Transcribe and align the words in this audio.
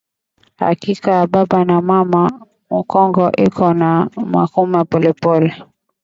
Haki 0.59 0.91
ya 1.05 1.27
ba 1.31 1.41
mama 1.81 2.21
mu 2.69 2.81
kongo 2.91 3.25
iko 3.45 3.67
na 3.81 3.91
lamuka 4.33 4.79
pole 4.89 5.11
pole 5.21 5.49